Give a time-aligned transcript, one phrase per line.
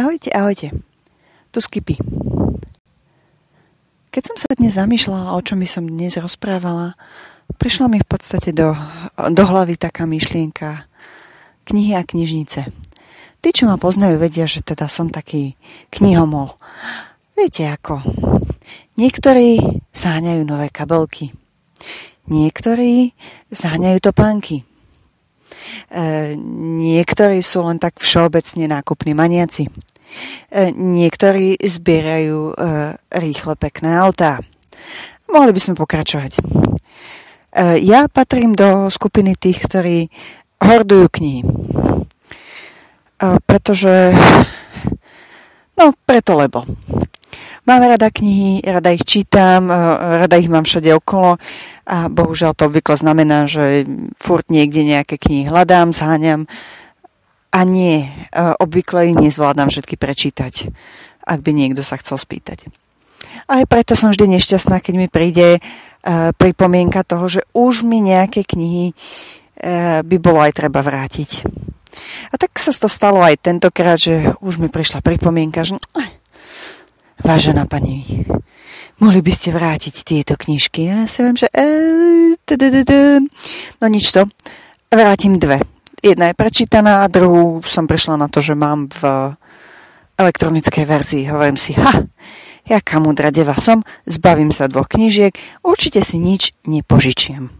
[0.00, 0.72] Ahojte, ahojte.
[1.52, 2.00] Tu Skipy.
[4.08, 6.96] Keď som sa dnes zamýšľala, o čom by som dnes rozprávala,
[7.60, 8.72] prišla mi v podstate do,
[9.28, 10.88] do hlavy taká myšlienka
[11.68, 12.72] knihy a knižnice.
[13.44, 15.60] Tí, čo ma poznajú, vedia, že teda som taký
[15.92, 16.56] knihomol.
[17.36, 18.00] Viete ako?
[18.96, 19.60] Niektorí
[19.92, 21.28] záňajú nové kabelky.
[22.24, 23.12] Niektorí
[23.52, 24.64] záňajú topánky.
[25.92, 26.32] E,
[26.88, 29.89] niektorí sú len tak všeobecne nákupní maniaci.
[30.50, 32.54] E, niektorí zbierajú e,
[33.14, 34.42] rýchle pekné autá.
[35.30, 36.42] Mohli by sme pokračovať.
[37.82, 39.98] Ja patrím do skupiny tých, ktorí
[40.62, 41.42] hordujú knihy.
[43.46, 44.14] Pretože...
[45.78, 46.66] No, preto lebo.
[47.66, 49.70] Mám rada knihy, rada ich čítam,
[50.18, 51.38] rada ich mám všade okolo
[51.90, 53.86] a bohužiaľ to obvykle znamená, že
[54.18, 56.46] furt niekde nejaké knihy hľadám, zháňam
[57.50, 58.08] a nie, e,
[58.62, 60.70] obvykle ich nezvládam všetky prečítať,
[61.26, 62.70] ak by niekto sa chcel spýtať.
[63.50, 65.60] Aj preto som vždy nešťastná, keď mi príde e,
[66.38, 68.94] pripomienka toho, že už mi nejaké knihy e,
[70.06, 71.46] by bolo aj treba vrátiť.
[72.30, 75.74] A tak sa to stalo aj tentokrát, že už mi prišla pripomienka, že
[77.20, 78.24] vážená pani
[79.00, 80.92] mohli by ste vrátiť tieto knižky.
[80.92, 81.48] Ja si viem, že
[83.80, 84.28] no nič to,
[84.92, 85.64] vrátim dve.
[86.00, 89.36] Jedna je prečítaná a druhú som prišla na to, že mám v
[90.16, 91.28] elektronickej verzii.
[91.28, 91.92] Hovorím si, ha,
[92.64, 97.52] jaká múdra deva som, zbavím sa dvoch knížiek, určite si nič nepožičiem.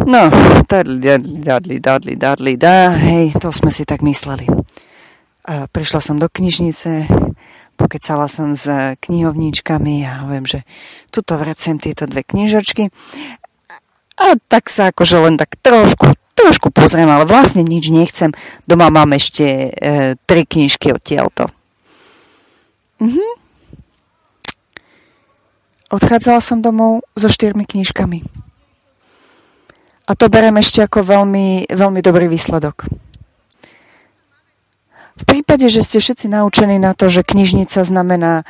[0.00, 0.22] No,
[0.64, 0.98] dadli,
[1.44, 4.48] dadli, dadli, dadli, dá, hej, to sme si tak mysleli.
[5.44, 7.04] A prišla som do knižnice,
[7.76, 8.64] pokecala som s
[9.04, 10.64] knihovníčkami a hovorím, že
[11.12, 12.88] tuto vraciam tieto dve knižočky
[14.14, 18.30] a tak sa akože len tak trošku, trošku pozriem, ale vlastne nič nechcem.
[18.66, 21.50] Doma mám ešte e, tri knižky odtiaľto.
[23.02, 23.42] Mhm.
[25.94, 28.18] Odchádzala som domov so štyrmi knižkami.
[30.04, 32.84] A to berem ešte ako veľmi, veľmi dobrý výsledok.
[35.14, 38.42] V prípade, že ste všetci naučení na to, že knižnica znamená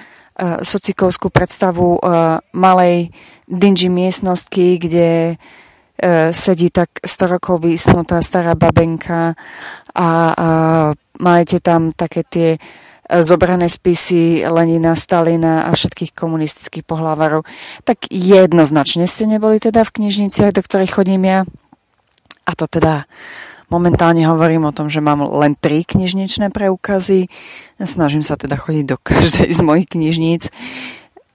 [0.62, 3.14] socikovskú predstavu uh, malej
[3.46, 9.38] dingy miestnostky, kde uh, sedí tak 100 rokov vysnutá stará babenka
[9.94, 10.90] a uh,
[11.22, 12.50] máte tam také tie
[13.04, 17.44] zobrané spisy Lenina, Stalina a všetkých komunistických pohlávarov,
[17.84, 21.44] tak jednoznačne ste neboli teda v knižniciach, do ktorých chodím ja.
[22.48, 23.04] A to teda
[23.74, 27.26] Momentálne hovorím o tom, že mám len tri knižničné preukazy.
[27.82, 30.46] Snažím sa teda chodiť do každej z mojich knižníc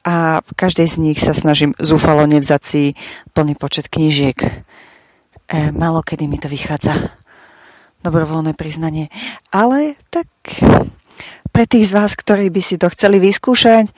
[0.08, 2.84] a v každej z nich sa snažím zúfalo nevzať si
[3.36, 4.40] plný počet knížiek.
[4.40, 4.52] E,
[5.76, 7.12] malo kedy mi to vychádza.
[8.08, 9.12] Dobrovoľné priznanie.
[9.52, 10.32] Ale tak
[11.52, 13.92] pre tých z vás, ktorí by si to chceli vyskúšať,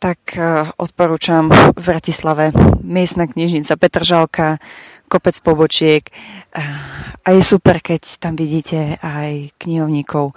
[0.00, 4.56] tak e, odporúčam v Bratislave miestna knižnica Petržalka,
[5.06, 6.02] kopec pobočiek
[7.26, 10.34] a je super, keď tam vidíte aj knihovníkov,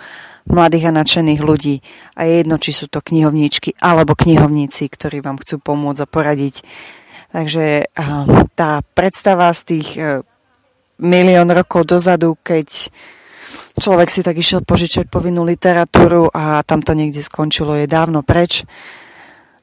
[0.50, 1.76] mladých a nadšených ľudí
[2.18, 6.56] a je jedno, či sú to knihovníčky alebo knihovníci, ktorí vám chcú pomôcť a poradiť.
[7.30, 7.94] Takže
[8.58, 10.26] tá predstava z tých e,
[10.98, 12.90] milión rokov dozadu, keď
[13.78, 18.66] človek si tak išiel požičať povinnú literatúru a tam to niekde skončilo, je dávno preč.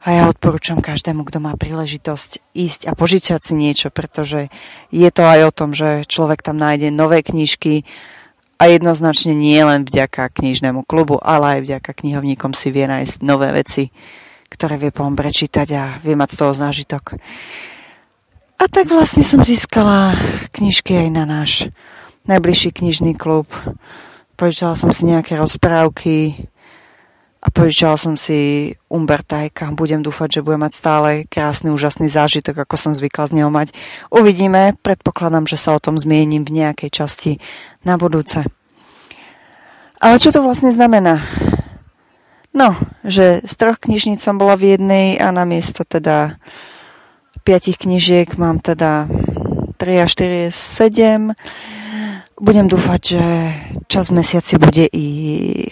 [0.07, 4.55] A ja odporúčam každému, kto má príležitosť ísť a požičať si niečo, pretože
[4.95, 7.83] je to aj o tom, že človek tam nájde nové knižky
[8.63, 13.51] a jednoznačne nie len vďaka knižnému klubu, ale aj vďaka knihovníkom si vie nájsť nové
[13.51, 13.91] veci,
[14.47, 17.19] ktoré vie potom prečítať a vie mať z toho zážitok.
[18.63, 20.15] A tak vlastne som získala
[20.55, 21.67] knižky aj na náš
[22.31, 23.51] najbližší knižný klub.
[24.39, 26.47] Požičala som si nejaké rozprávky,
[27.47, 29.71] a požičala som si Umberta Eka.
[29.71, 33.71] Budem dúfať, že budem mať stále krásny, úžasný zážitok, ako som zvykla z neho mať.
[34.11, 37.33] Uvidíme, predpokladám, že sa o tom zmiením v nejakej časti
[37.87, 38.43] na budúce.
[40.03, 41.23] Ale čo to vlastne znamená?
[42.51, 42.75] No,
[43.07, 46.35] že z troch knižníc som bola v jednej a namiesto teda
[47.47, 49.07] piatich knižiek mám teda
[49.79, 51.31] 3 a 4 je 7.
[52.43, 53.25] Budem dúfať, že
[53.87, 55.07] čas mesiaci bude i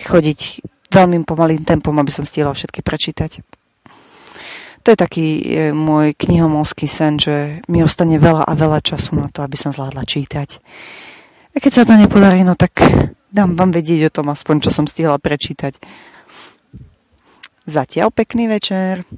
[0.06, 3.42] chodiť veľmi pomalým tempom, aby som stihla všetky prečítať.
[4.84, 5.42] To je taký e,
[5.72, 10.04] môj knihomolský sen, že mi ostane veľa a veľa času na to, aby som zvládla
[10.04, 10.60] čítať.
[11.54, 12.76] A keď sa to nepodarí, no tak
[13.32, 15.80] dám vám vedieť o tom aspoň, čo som stihla prečítať.
[17.64, 19.08] Zatiaľ pekný večer.